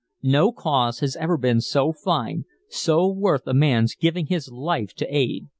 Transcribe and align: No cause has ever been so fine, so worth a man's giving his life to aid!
No 0.23 0.51
cause 0.51 1.01
has 1.01 1.15
ever 1.17 1.37
been 1.37 1.61
so 1.61 1.93
fine, 1.93 2.45
so 2.69 3.07
worth 3.07 3.45
a 3.45 3.53
man's 3.53 3.93
giving 3.93 4.25
his 4.25 4.49
life 4.49 4.95
to 4.95 5.15
aid! 5.15 5.47